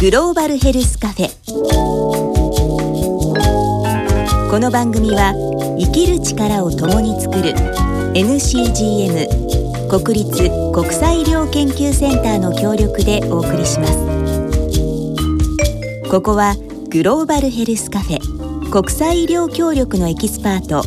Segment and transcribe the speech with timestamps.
[0.00, 1.28] グローバルヘルスカフェ。
[4.48, 5.34] この番組は
[5.76, 7.50] 生きる力を共に作る
[8.14, 9.26] NCGM
[9.88, 13.94] 国立国際医療研究センターの協力でお送りします。
[16.08, 16.54] ここは
[16.90, 20.84] グローバルヘルスカフェ国際医療協力のエキスパート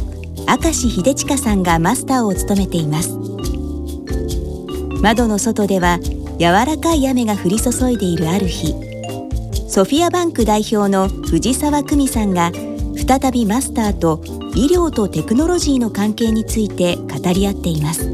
[0.48, 3.09] 明石秀親さんがマスターを務めています。
[5.02, 6.00] 窓の外では
[6.39, 8.73] 柔らかい雨が降り注いでいるある日
[9.71, 12.52] ソフィアバンク代表の藤沢久美さんが
[13.07, 14.21] 再びマスターと
[14.54, 18.12] 医療とテクノロジーの関係について語り合っています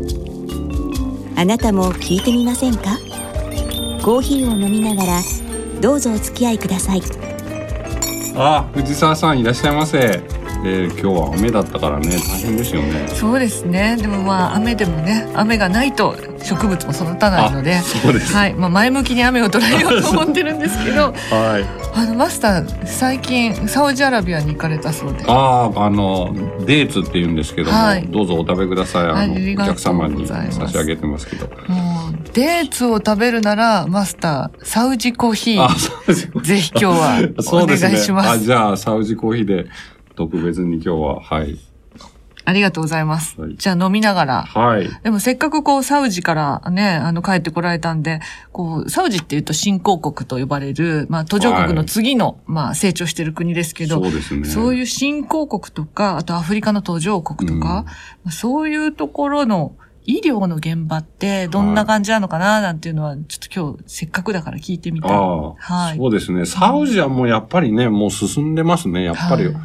[1.36, 3.00] あなたも聞いてみませんか？
[4.06, 5.22] コーヒーを飲みながら
[5.82, 7.02] どうぞお付き合いください
[8.36, 9.98] あ、藤沢さんいらっしゃいませ。
[10.64, 13.08] えー、今日は雨だったからね、大変ですよね。
[13.08, 13.98] そうですね。
[14.00, 16.16] でもまあ雨でもね、雨がないと
[16.48, 17.76] 植物も育たないので。
[17.76, 21.66] はい、まあ前向きに雨を捉えようと思ってるんですけど、はい。
[21.94, 25.26] あのマスター最近サウジアラビアに行かれたそうで。
[25.28, 26.34] ああ、あの
[26.66, 29.08] デーツって言うんですけども、はいどうぞお食べください。
[29.08, 31.48] あのお客様に差し上げてますけど。
[31.68, 36.42] もうデーツを食べるならマスターサウジコーヒあ、ー。
[36.42, 37.66] ぜひ今日はお。
[37.66, 38.30] 願いします。
[38.30, 39.66] あ、じゃあサウジコーヒーで
[40.16, 41.58] 特別に今日ははい
[42.48, 43.40] ありがとうございます。
[43.42, 44.44] はいじゃあ飲みながら。
[44.44, 44.90] はい。
[45.04, 48.22] でもせっかくこうサウジからね、あの帰ってこられたんで、
[48.54, 54.48] こうサウジっていうと新興国と呼ばれる、まあ途上国の次の、まあ成長してる国ですけど、そうですね。
[54.48, 57.84] そういう新興国とか、あとアフリカの途上国とか、
[58.32, 59.76] そういうところの
[60.06, 65.12] 医療の現場ってどんな感じなのかななんていうのは、ちょっと今日せっかくだから聞いてみたい。
[65.12, 65.98] はい。
[65.98, 66.46] そうですね。
[66.46, 69.04] サウジはもうやっぱりね、もう進んでますね。
[69.04, 69.56] やっぱりはい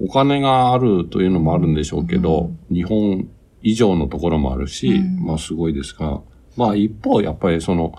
[0.00, 3.28] お金があるというのもあるんでしょうけど、日本
[3.62, 5.24] 以上のところもあるし、うん。
[5.24, 6.20] まあすごいですが、
[6.56, 7.94] まあ一方やっぱりその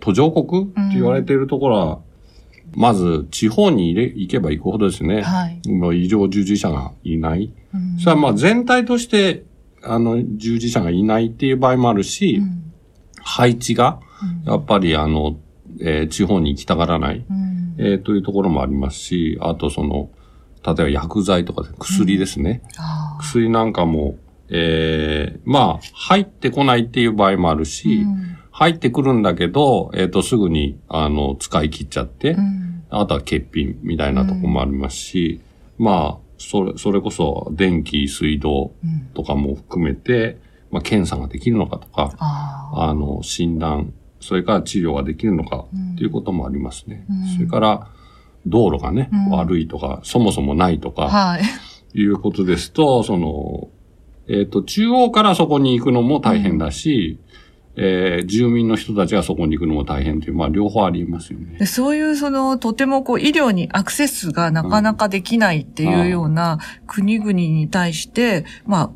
[0.00, 1.98] 途上国って言われているところは、
[2.74, 5.60] まず地方に入れ行けば行くほどですね、はい。
[5.64, 7.52] 医療従事者がいない。
[7.74, 7.98] うん。
[7.98, 9.44] それはまあ全体として、
[9.82, 12.72] あの、従事者がいないっていう場合もあるし、うん。
[13.22, 14.00] 配置が、
[14.44, 14.52] うん。
[14.52, 15.38] やっぱりあの、
[15.80, 17.24] えー地方に行きたがらない。
[17.28, 17.74] うん。
[17.78, 20.10] えーというところもありますし、あとその、
[20.64, 22.62] 例えば薬剤とかで薬ですね。
[22.76, 24.16] ああ薬なんかも、
[24.50, 28.36] えーまあ、入ってこないっていう場合もあるし、うん。
[28.50, 32.84] 入ってくるんだけど、えっ、と、すぐに、あの、使い切っちゃって、うん。
[32.90, 35.40] あとは欠品みたいなとこもありますし、
[35.78, 39.08] まあ、それ、それこそ電気、水道うん。
[39.14, 40.38] とかも含めて、
[40.70, 47.06] まあ、検査ができるのかとか、あの、診断、それから治療ができるのかうんということもありますね。
[47.08, 47.26] うん。
[47.36, 47.88] それから、
[48.46, 51.42] 道路がね、うん悪いとか、そもそもないとか、はい。
[51.98, 53.68] いうことですと、その、
[54.28, 57.18] えっ、と、中央からそこに行くのも大変だし、
[57.76, 61.56] えー住民の人たちがそこに行くのも大変という、まあ、両方ありますよね。
[61.58, 68.90] でそういうその、とてもこう医療にアクセスがなかなかできないっていうような国々に対して、まあ、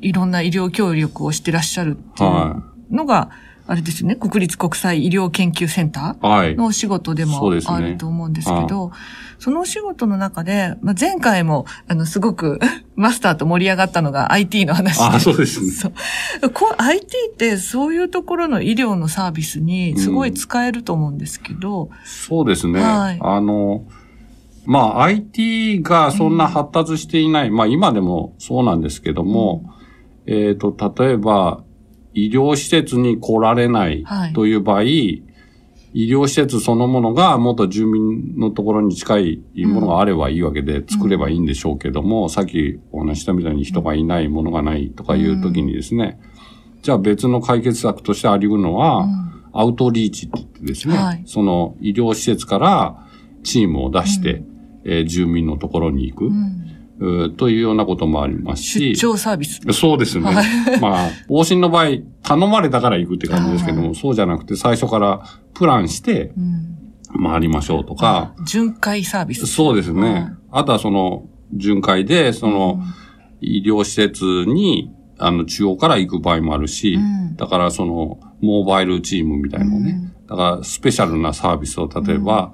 [0.00, 3.30] いろんな医療協力をしてらっしゃるっていうはのが、
[3.70, 6.26] あれですよね、国立国際医療研究センタい。
[6.26, 6.56] はいー。
[6.56, 8.90] のお仕事でもあると思うんですけど、
[9.38, 12.58] そのお仕事の中で、まあ、前回も、あの、すごく
[12.96, 15.04] マスターと盛り上がったのが IT の話で。
[15.04, 16.50] あそうですね そう。
[16.50, 22.82] こう IT ってそういうところの医療のサービスにすごい使えると思うんですけど、そうですね。
[22.82, 23.84] はいあの、
[24.66, 29.62] まあ、IT がそんな発達していない、まあ、今でもそうなんですけども、
[30.26, 31.62] えっ、と、例えば、
[32.14, 34.32] 医療施設に来られないはい。
[34.32, 35.22] という場合、医
[35.94, 46.20] 療施設そのものがもっと住民のところに近いものがあればいいわけで、作ればいいんでしょうけども、さっきお話ししたみたいに人がいない、ものがないとかいう時にですね、
[46.82, 49.06] じゃあ別の解決策としてあり得るのは、
[49.52, 51.22] アウトリーチって言ってですね、はい。
[51.26, 53.06] その医療施設から
[53.42, 54.42] チームを出して、
[54.84, 56.69] えー住民のところに行く、うん
[57.36, 59.60] というようなこともありますし、出張サービス。
[59.72, 60.24] そうですね。
[60.24, 60.32] は
[60.80, 61.86] まあ、往診の場合、
[62.22, 65.22] 頼まれたから行くって感じですけども、そうじゃなくて最初から
[65.54, 66.76] プランしてうん。
[67.24, 69.46] 回りましょうとか、巡回サービス。
[69.46, 70.00] そうですね。
[70.12, 70.32] はい。
[70.52, 72.80] あとはその、巡回で、その、
[73.40, 77.36] 医療施設に、あの、中央から行く場合もあるし、うん。
[77.36, 82.52] だからその、モバイルチームみたいなのね、だからスペシャルなサービスを、例えば、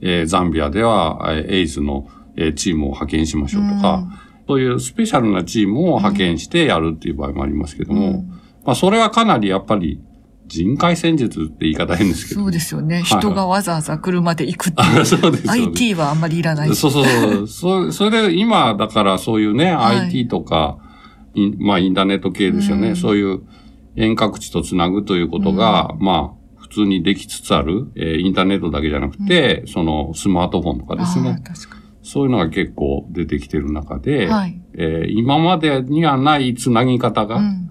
[0.00, 4.06] えーザンビアでは、えーエイズの、えーチームを派遣しましょうとか、
[4.46, 8.24] そういうスペシャルなチームを派遣してやるっていう場合もありますけども、
[8.64, 10.00] まあ、それはかなりやっぱり、
[10.48, 12.42] 人海戦術って言い方変ですけど。
[12.42, 12.96] そうですよね。
[12.96, 15.04] はい人がわざわざ車で行くってあいう。
[15.04, 16.74] そうですそうです IT はあんまりいらない。
[16.76, 17.48] そうそうそう。
[17.48, 20.78] そ それで今、だからそういうね、はい IT とか、
[21.58, 22.90] まあインターネット系ですよね。
[22.90, 23.40] うんそういう
[23.96, 31.42] 遠隔地とつなぐということが、まあ、普通にできつつある、えーインターネットだけじゃなくて、そのスマートフォンとかですあねー。
[31.42, 34.60] 確かそういうのが結構出てきてる中で、はい。
[34.74, 37.46] えー今までにはないつなぎ方が、に。
[37.46, 37.70] うん。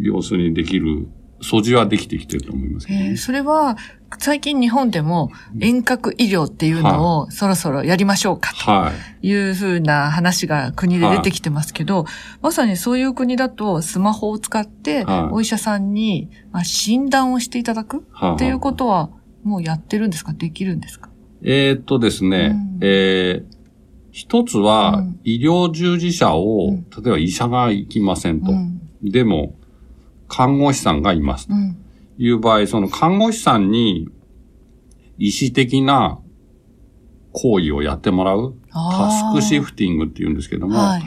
[0.00, 1.06] 要するにできる、
[1.40, 3.06] 素地はできてきてると思いますけどね。
[3.10, 3.76] えーそれは、
[4.18, 9.20] 最近日本でも遠隔医療っていうのをそろそろやりましょうかはい。
[9.22, 12.04] というふうな話が国で出てきてますけど、
[12.42, 15.32] まさにそういう国だとスマホを使ってはい。
[15.32, 18.34] お医者さんにまあ診断をしていただくはい。
[18.34, 19.08] っていうことは
[19.44, 20.32] もうやってるんですか？
[20.34, 21.08] できるんですか？
[21.44, 22.78] えーっとですね、うん。
[22.82, 23.51] えー
[24.12, 28.52] 一つはうん、医療従事者を、うん例えば医者が行きませんと。
[28.52, 28.80] うん。
[29.02, 29.54] でも、
[30.28, 31.76] 看護師さんがいますとうん。
[32.18, 34.08] いう場合、その看護師さんに
[35.18, 36.20] 医師的な
[37.32, 41.02] 行為をやってもらう、タスクシフティングって言うんですけども、はい。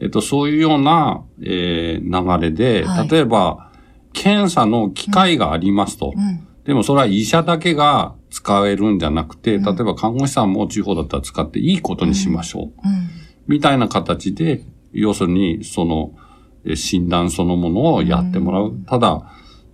[0.00, 3.70] えっと、そういうような、えー流れで、はい例えば、
[4.12, 6.12] 検査の機械がありますと。
[6.16, 6.46] うん。
[6.64, 9.64] でもそれは医者だけが使えるんじゃなくて、うん。
[9.64, 12.64] 例えば看護師さんも地方だったら使っていいことにしましょう。
[12.64, 12.72] うん。
[13.46, 14.62] みたいな形で、
[14.92, 16.12] 要するにその
[16.64, 18.78] え診断そのものをやってもらう。
[18.86, 19.22] ただ、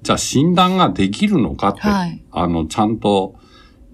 [0.03, 2.23] じゃあ診断ができるのかって、はい。
[2.31, 3.37] あの、ちゃんと、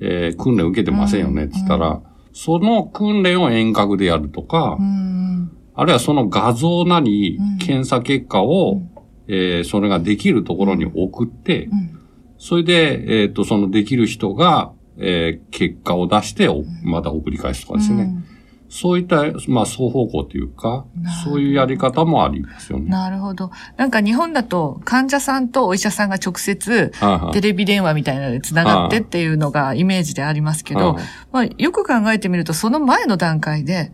[0.01, 5.51] えー訓練受けてませんよねって言ったら、その訓練を遠隔でやるとか、うん。
[5.75, 8.91] あるいはその画像なりうん、検査結果を、うん。
[9.29, 11.99] えーそれができるところに送って、うん。
[12.43, 18.03] それで、えっ、と、そのできる人が、えー結果を出してお、また送り返すとかですね。
[18.03, 18.25] うん
[18.73, 19.17] そういった、
[19.49, 20.87] まあ、双方向というか
[21.25, 22.89] そういうやり方もありますよね。
[22.89, 23.51] なるほど。
[23.77, 26.91] なんか日本だと患者さんとお医者さんが直接
[27.35, 33.93] テレビ電話みたいなので繋がってっていうのがイメージでありますけどはい、まあ、よく考えてみるとその前の段階で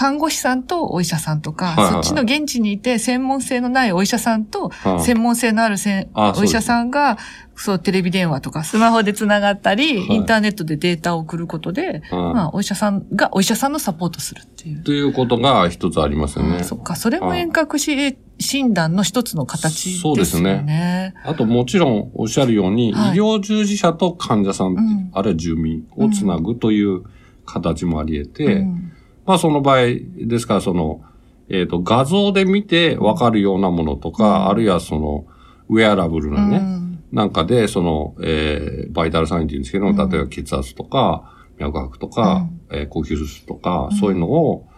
[0.00, 5.00] 看護師さんとお医者さんとか、はいはいそっちの現地にいて専門性のないお医者さんとはい。
[5.00, 6.56] 専門性のあるせんあそうです。
[6.56, 7.18] お医者さんが
[7.54, 10.16] そうテレビ電話とかスマホで繋がったり、はい。
[10.16, 12.00] インターネットでデータを送ることで、はい。
[12.12, 14.82] まあお医者さんがお医者さんのサポートするっていう。
[14.82, 16.60] ということが一つありますよね。
[16.60, 16.64] あ。
[16.64, 20.62] そっか、それも遠隔し診断の一つの形そうですすね。
[20.62, 21.14] ね。
[21.24, 23.18] あともちろんおっしゃるように、はい。
[23.18, 25.10] 医療従事者と患者さん、ん。
[25.12, 27.02] あるいは住民をつなぐという
[27.44, 28.92] 形もあり得て、うん
[29.26, 29.86] まあその場合
[30.16, 31.02] ですから、その、
[31.48, 35.26] えっ、と、画像で見てわかるようなものとか、あるいはその、
[35.68, 37.02] ウェアラブルなね、うん。
[37.12, 44.68] なんかで、その、えーバイタルサインって言うんですけども、例えば血圧とか、脈拍とか、えー呼吸数とか、そういうのを、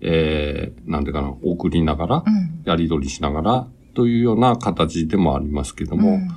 [0.00, 2.62] えーなんていうかな、送りながら、うん。
[2.64, 6.28] やり取りしながら、というような形でもありますけども、うん。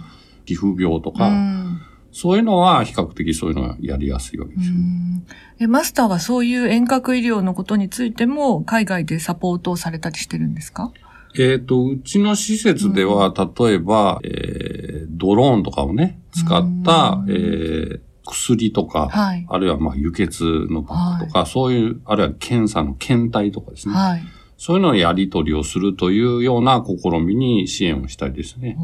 [0.45, 1.72] 皮膚病とか、うん
[2.13, 5.23] そういうのは比較的そういうのがやりやすいわけですよね。
[5.59, 10.91] え、マスターはそういう遠隔医療のことについても海外でサポートをされたりしてるんですか？
[11.35, 20.87] えっ、と、うちの施設では、例えば、えードローンとかをね、使った、うんえー薬とか、はいあるいはまあ輸血のと
[21.27, 23.93] か、そういう、あるいは検査の検体とかですね。
[23.93, 24.23] はい。
[24.65, 28.77] そういうのをやり取りをするというような試みに支援をしたいですね。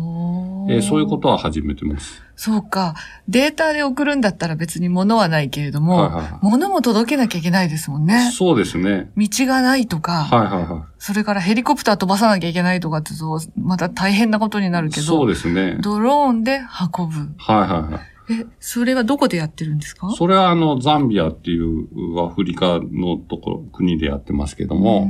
[0.70, 2.22] えーそういうことは始めてます。
[2.36, 2.96] そうか。
[3.30, 8.30] データで送るんだったら別に物はないけれども、はいはいはい物も届けなきゃいけないですもんね。
[8.34, 9.10] そうですね。
[9.16, 14.92] 道がないとか、はいはいはそれからヘリコプター飛ばさなきゃいけないとかってと、また大変なことになるい。
[14.92, 15.78] けど、そうですね。
[15.80, 16.60] ドローンで
[16.98, 17.16] 運ぶ。
[17.38, 18.42] はいはいはい。
[18.42, 20.12] え、それはどこでやってるんですか？
[20.12, 25.10] それはあの、ザンビアっていうアフリカのところ、国でやってますけども、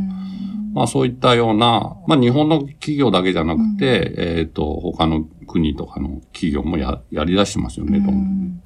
[0.73, 8.61] まあそういったような、まあ日本の企業だけじゃなくて、えっ、と、他の国とかの企業もや、やり出してますよね、どんどん。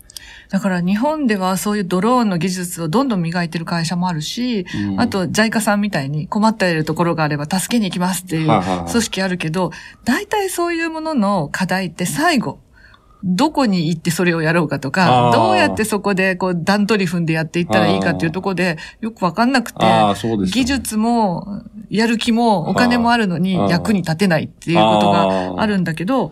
[0.54, 5.02] だから日本ではそういうドローンの技術をどんどん磨いてる会社もあるし、うん。
[5.02, 9.72] あと JICA さんみたいに困っているところがあれば助けに行きますっていう組織あるけど、
[10.04, 12.60] 大体そういうものの課題って最後、
[13.24, 19.80] どこに行ってそれをやろうかとかどうやってそこでこう段取り踏んでやっていったらいいかっていうところでよくわかんなくて、
[20.52, 26.32] 技術もやる気もお金もあるのに役に立てないっていうことがあるんだけど、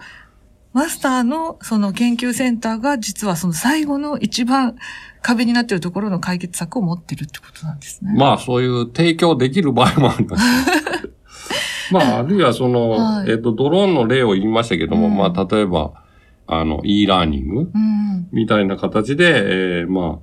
[0.74, 4.76] マスターのその研究センターが実はその最後の一番
[5.22, 8.14] 壁になっているところの解決策を持ってるってことなんですね。
[8.18, 10.44] まあそういう提供できる場合もあります。
[11.94, 13.32] まああるいはその、はい。
[13.32, 15.18] えっ、と、ドローンの例を言いましたけども、うん。
[15.18, 15.92] まあ例えば、
[16.54, 18.28] あの、e ラーニングうん。
[18.34, 20.20] みたいな形で、えーま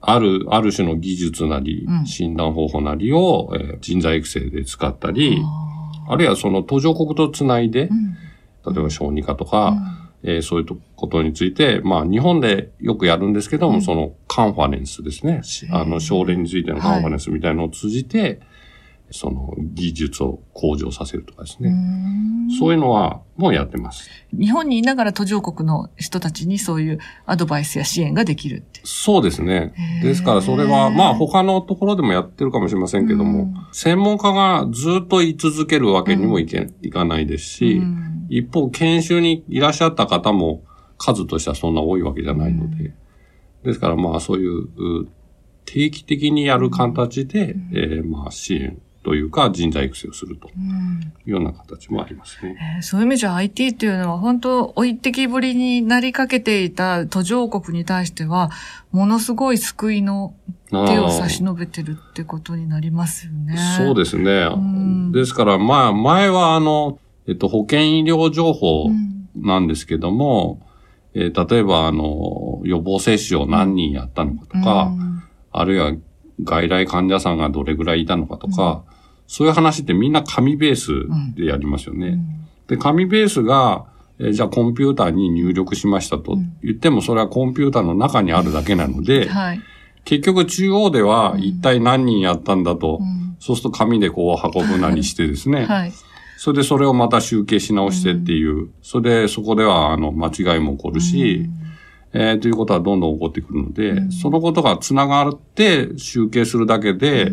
[0.00, 2.06] あ、ある、ある種の技術なり、うん。
[2.06, 7.90] 診断方法なりを、えー人材育成で使ったり、ああるいはその途上国とつないで、
[8.66, 9.76] 例えば小児科とか、
[10.22, 13.82] えーそういうとことについて、まあ日本でよくやるんですけども、うん。
[13.82, 15.40] そのカンファレンスですね。
[15.42, 18.40] しあの、症例についてのカンファレンスみたいなのを通じて、
[19.10, 21.70] その技術を向上させるとかですね。
[21.70, 22.50] ん。
[22.58, 24.08] そういうのはもうやってます。
[24.32, 28.80] 日本にいながら途上国の人たちにそういうアドバイスや支援ができるって。
[28.84, 29.74] そうですね。
[30.02, 33.54] ですからそれは、まあ他のところでもやってるかもしれませんけども、うん。
[33.72, 38.26] 専門家がずっと言い続けるわけにもいけ、いかないですし、うん。
[38.28, 40.62] 一方研修にいらっしゃった方も
[40.98, 42.94] 数としてはそんな多いわけじゃないので、
[43.64, 45.08] ですからまあそういうう
[45.64, 52.56] 定期的にやる形で、えーまあ支援というか人材育成をするとうんいうような形もありますね。
[52.76, 58.50] えーそういう意味じゃ IT っていうのは本当置いてきぼりになりかけていた途上国に対しては、
[58.92, 60.34] ものすごい救いの
[60.70, 63.56] 手を差し伸べてるってことになりますよね。
[63.76, 64.48] そうですね。
[64.56, 70.60] んですから、まあ、前はあの、えっと、保健医療情報うんなんですけども、
[71.14, 75.92] えー例えば、あの、予防接種を何人やったのかとか、うんあるいは
[76.44, 78.82] 外来患者さんがどれぐらいいたのかとか、
[79.26, 80.90] そういう話ってみんな紙ベース
[81.36, 82.18] でやりますよね。
[82.66, 83.86] で、紙ベースが、
[84.18, 86.36] えーじゃあコンピューターに入力しましたと。
[86.62, 89.60] 言っても、それはコンピューターの中にあるだけなので、はい。
[90.04, 93.36] 結局中央では一体何人やったんだと、うん。
[93.38, 95.92] そうすると紙でこう運ぶなりしてですね、はい。
[96.36, 101.48] それでそれをまた集計し直してっていう、それでそこではあの間違いも起こるし、
[102.12, 107.32] えーということはどんどん起こってくるので、そのことがつながって集計するだけで、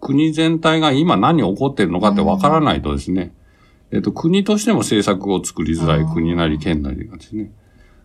[0.00, 3.34] 国全体が今何起こってるのかってわからないとですね、
[3.90, 7.50] えっ、と、国としても政策を作りづらいあー国なり県なりがですね。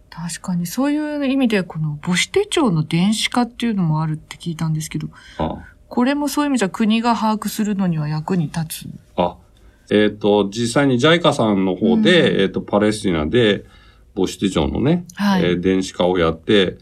[0.10, 5.08] 確かに、そういう意味で、この母子手帳の電子化っていうのもあるって聞いたんですけど、
[5.38, 5.58] あ
[5.88, 8.90] これもそういう意味じゃ国が把握するのには役に立つ。
[9.16, 9.38] あ、
[9.90, 13.66] えっ、と、実際に JICA さんの方で、えっ、と、パレスチナで
[14.16, 16.78] 母子手帳のね、はいえー電子化をやって、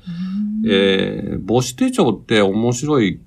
[0.66, 3.22] えー母子手帳って面白い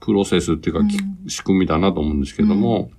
[0.00, 0.98] プロセスっていうか、き
[1.30, 2.90] 仕組みだなと思うんですけども、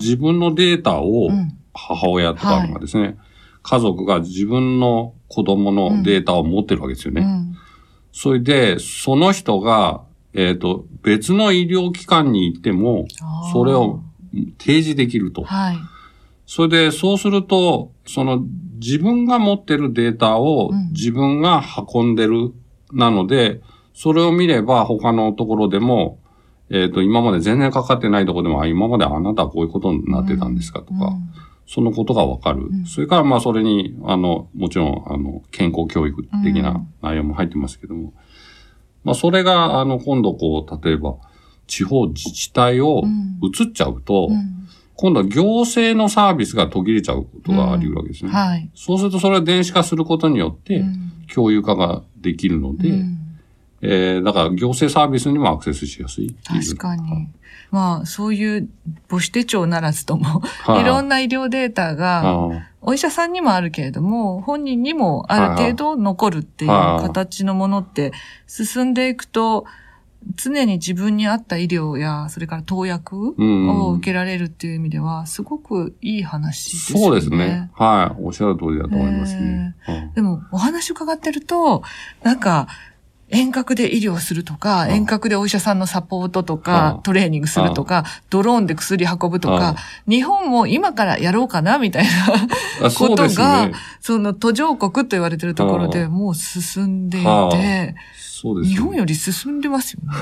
[0.00, 3.18] 自分のデータをうん母親とかがですね、
[3.62, 7.22] 家族が自分の子供のデータを持ってるわけですよね。
[7.22, 7.56] うん。
[8.12, 13.06] それで、その人が、えっ、と、別の医療機関に行っても
[13.52, 14.02] それを
[14.58, 15.44] 提示できると。
[15.44, 15.76] はい。
[16.46, 18.44] それで、そうすると、その
[18.76, 20.92] 自分が持ってるデータをうん。
[20.92, 21.62] 自分が
[21.92, 22.52] 運んでる。
[22.92, 23.60] なので、
[23.94, 26.20] それを見れば他のところでも、
[26.70, 32.70] えっ、と、今まで全然かかってないところでも、あ、今まであなたはこういうことになってたんですかとか、うんそのことがわかる。
[32.86, 38.14] それから、まあ、それに、あの、もちろん、あの、健康教育的な内容も入ってますけども、
[39.02, 41.16] まあ、それが、あの、今度、こう、例えば、
[41.66, 43.02] 地方自治体を
[43.42, 44.56] 移っちゃうと、うん
[44.96, 48.30] 今度は行政のサービスが途切れちゃうことがあり得るわけですね。
[48.30, 48.70] はい。
[48.74, 53.18] そうすると、それを電子化することによって、うん共有化ができるので、うん
[53.82, 56.34] えー、だから行政サービスにもアクセスしやすい。
[56.44, 57.28] 確かに。
[57.70, 58.68] まあ、そういう
[59.10, 68.12] 母子手帳ならずとも、はいいろんな医療データが、あお医者さんにもあるけれども、本人にもある程度残るっていう形のものって、
[68.46, 69.66] 進んでいくと、
[70.34, 77.04] 常に自分に合った医療や、それから投薬うんを受けられるっていう意味では、すごくいい話ですよね。
[77.04, 77.70] そうですね。
[77.74, 78.22] はい。
[78.22, 79.76] おっしゃる通りだと思いますね。
[79.88, 81.82] うんでも、お話伺ってると、
[82.22, 82.66] なんか、
[83.28, 89.74] 遠隔で医療するとか、ん遠隔でお医者さんのサポートとうかん、トレーニングするとか、ドローンで薬運ぶとか、
[90.08, 92.04] 日本も今からやろうかな、みたい
[92.80, 97.96] なことがね。、その途上国と言われてるところでもう進んでいはて、
[98.38, 100.12] そうですね日本より進んでますよね。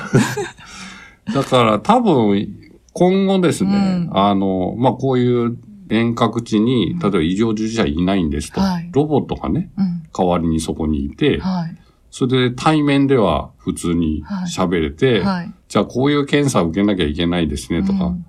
[1.34, 2.48] だから多分、
[2.92, 10.02] 今後ですね、うんあの、まあ、こういう遠隔地に、例えば医療従事者いないんですと、はいロボットがね、うん。
[10.16, 11.76] 代わりにそこにいて、はい。
[12.10, 15.52] それで対面では普通に喋れて、はい。
[15.66, 18.24] じゃあこういう検査を受けなきゃいけないですねとか、うん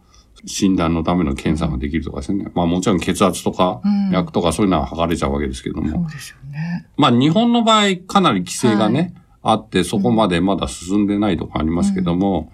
[0.47, 2.51] 診断のための検査ができるとかですね。
[2.53, 5.89] まあもちろん血圧とかうん、脈とかそういうのは測れちゃうわけですけども。
[5.89, 6.85] そうですよね。
[6.97, 9.15] まあ日本の場合かなり規制がね、
[9.47, 12.51] あってそこまでまだ進んでないとかありますけども、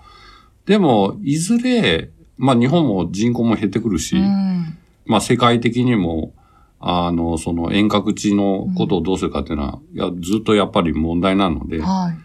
[0.65, 4.77] でもいずれ、まあ日本も人口も減ってくるし、うん。
[5.05, 6.33] まあ世界的にも、
[6.81, 12.17] あの、その遠隔地のことをどうするかっていうのは、いや、ずっとやっぱり問題なので、はい。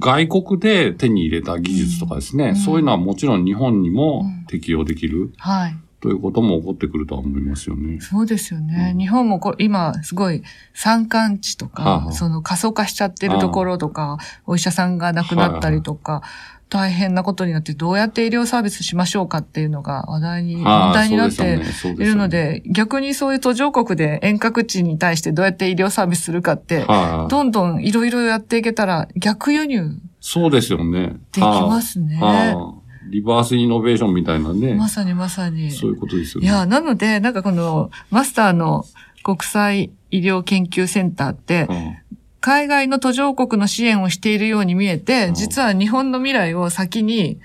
[0.00, 5.76] 外国で手に入れた技術とかですね、そういうのはもちろん日本にも適用できるはい。
[6.00, 8.00] ということも起こってくるとは思いますよね。
[8.00, 8.94] そうですよね。
[8.96, 12.12] 日本もこ今、すごい山間地とか、はあはあ。
[12.12, 16.22] その過疎化しちゃってるところとか、お医者さんが亡くなったりとか、
[16.68, 31.16] 大変なことになって、どうやって医療サービスしましょうかっていうのが話題に、ああ問題になっているので、逆にそういう途上国で遠隔地に対してどうやって医療サービスするかって、はい、どんどんいろいろやっていけたら逆輸入そうですよね。
[31.32, 32.18] できますね。
[32.20, 34.74] はあはあリバースイノベーションみたいなね。
[34.74, 35.70] まさにまさに。
[35.70, 36.46] そういうことですよね。
[36.46, 38.84] いや、なので、なんかこの、マスターの
[39.22, 41.96] 国際医療研究センターって、うん
[42.40, 47.40] 海外の途上国の支援をしているように見えて、実は日本の未来を先に、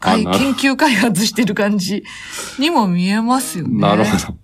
[0.00, 0.22] 研
[0.54, 2.04] 究開発してる感じ
[2.60, 3.80] にも見えますよね。
[3.80, 4.36] なるほど。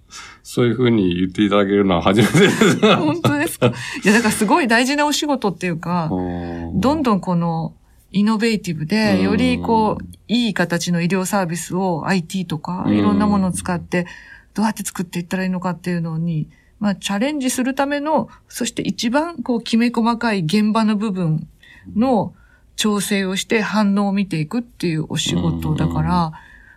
[0.43, 2.81] そういうふうに言っていただけるのは初めてです。
[2.97, 3.69] 本当ですか？
[3.69, 3.73] い
[4.05, 7.73] や、だからすごい大事なお仕事っていうか、どんどんこの、
[8.13, 9.23] イノベーティブうで、ん。
[9.23, 12.97] よりこう、いい形の医療サービスを IT とか、うん。
[12.97, 14.07] いろんなものを使って、
[14.55, 21.49] どうやって作っていったらいいのかっていうのに、まあ、チャレンジするための、そして一番こう、きめ細かい現場の部分
[21.97, 22.35] の
[22.77, 26.33] 調整をして反応を見ていくっていうお仕事だから、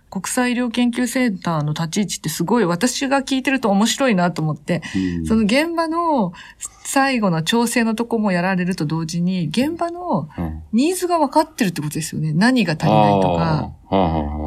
[0.10, 5.26] 国際医療研究センターの立ち位置ってすごい私が聞いてると面白いなと思って、うん。
[5.26, 6.32] その現場の
[6.86, 10.62] 最後の調整のとこもやられると同時に、現場のうん。
[10.72, 12.32] ニーズが分かってるってことですよね。
[12.34, 13.72] 何が足りないとか。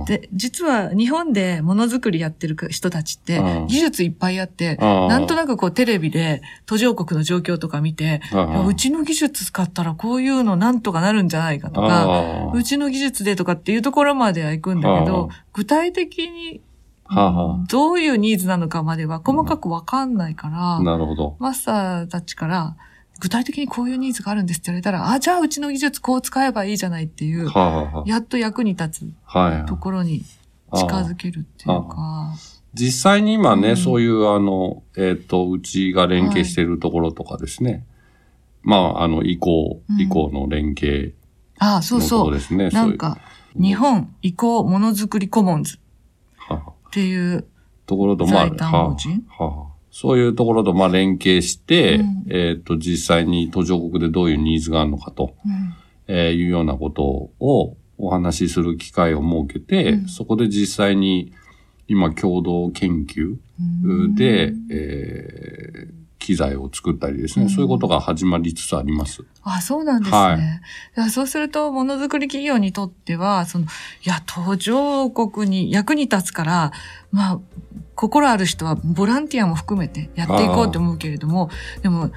[0.06, 3.66] で、実は日本でものづくりやってる人たちってうん。
[3.66, 8.20] 技術いっぱいあって、なんとなくこうテレビで途上国の状況とか見て、
[8.66, 16.60] うちの技術使ったらこういうのなんとかなるんじゃないかとか、うちの技術でとかっていうところまでは行くんだけあどー、具体的に
[17.08, 21.36] はあはどういうニーズなのかまでは細かくわかんないから、あなるほど。
[21.38, 22.76] マスターたちから、
[23.20, 29.66] 具体的にこういうニーズがあるんですって言われたら、あ、じゃあうちの技術こう使えばいいじゃないっていう、はあはあはやっと役に立つあはい。
[29.66, 30.22] ところに
[30.74, 32.34] 近づけるっていうか、
[32.74, 37.86] 実際に今ね、うんそういうあの、えっ、と、うちが連携しているところとかですね。
[38.62, 41.14] まあ、あの、移行うん、移行の連携
[41.58, 42.30] あそうのとこそう。
[42.32, 42.68] ろですね。
[42.68, 43.18] なんか、
[43.54, 45.87] 日本移行ものづくりコモンズそういうはあ
[46.88, 47.46] っていう、
[47.86, 52.24] ところと、まあ、はあはあそういうところと、まあ、連携して、うん。
[52.30, 55.74] えっ、と、実際に途上国でどういうニーズがあるのかと、うん。
[56.06, 57.02] えーいうようなこと
[57.40, 60.08] をお話しする機会を設けて、うん。
[60.08, 61.32] そこで実際に
[61.88, 63.36] 今共同研究
[63.84, 64.14] うん。
[64.14, 69.24] で、えー機材を作ったりですね、うんそういうことが始まりつつあります。
[69.42, 70.16] あ、そうなんですね。
[70.94, 73.68] はいそうすると、ものづくり企業にとっては、その、い
[74.04, 76.72] や、途上国に役に立つから、
[77.10, 77.40] まあ、
[77.94, 81.48] 心ある人はボランティアも含めてやっていこうと思うけれども、
[81.82, 82.10] でも、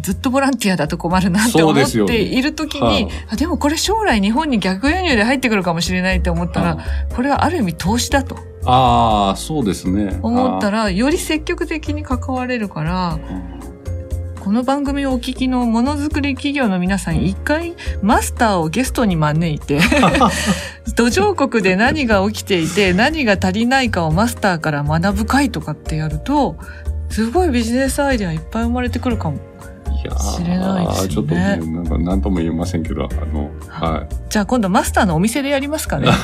[0.00, 6.78] ずっとボランティアだと困るなって思っているときに、はいあでもこれ将来日本に逆輸入で入ってくるかもしれないって思ったら、
[7.14, 8.36] これはある意味投資だと。
[8.64, 10.18] ああ、そうですね。
[10.22, 13.18] 思ったら、より積極的に関われるから、
[14.42, 19.80] この番組をお聞きのものづくり企業の皆さん、一回マスターをゲストに招いて、
[20.96, 26.56] 途上国で何が起きていて、何が足りないかをマスターから学ぶ会とかってやると、
[27.08, 29.38] すごいビジネスアイデアいっぱい生まれてくるかも。
[30.02, 34.08] いやー知れないですねちょっとね、なんか何とも言えませんけど、あの、はい。
[34.28, 36.08] じゃあ今度マスターのお店でやりますかね。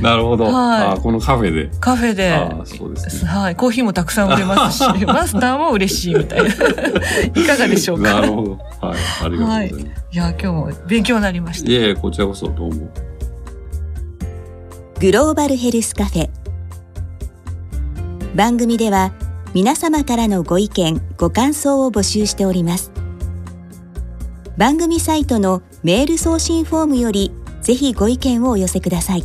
[0.00, 0.44] なるほど。
[0.44, 1.70] はいあーこのカフェで。
[1.80, 2.32] カフェで。
[2.32, 3.30] ああ、そうですね。
[3.30, 3.56] はい。
[3.56, 6.48] コーヒーもたくさん売れますし、 マスターも嬉しいみたいな。
[6.48, 6.50] い
[7.46, 8.14] かがでしょうか？
[8.14, 8.58] なるほど。
[8.80, 8.96] はい。
[9.24, 9.84] ありがとうございます。
[10.12, 11.70] いや、今日も勉強になりました。
[11.70, 12.88] いえいえ、こちらこそどうも。
[14.98, 16.28] グローバルヘルスカフェ
[18.36, 19.12] 番組では
[19.54, 22.90] 皆様からのご意見ご感想を募集しております。
[24.56, 29.24] 番組サイトのメール送信フォームよりぜひご意見をお寄せください。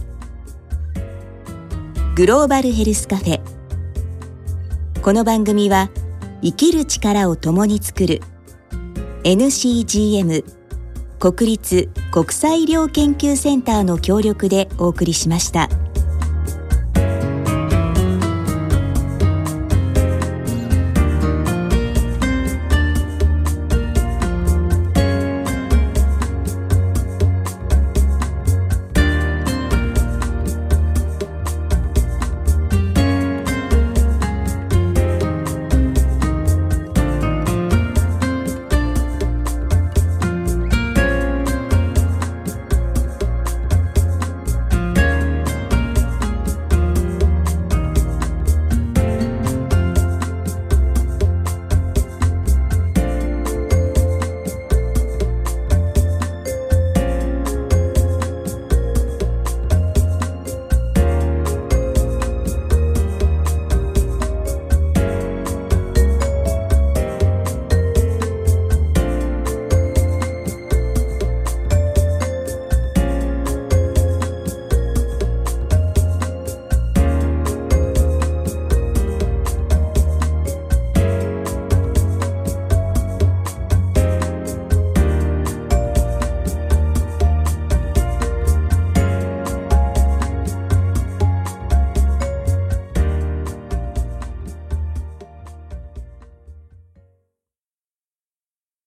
[2.15, 3.41] グローバルヘルスカフェ。
[5.01, 5.89] この番組は
[6.41, 8.21] 生きる力を共に作る
[9.23, 10.43] NCGM
[11.19, 15.69] 国立国際医療研究センターの協力でお送りしました。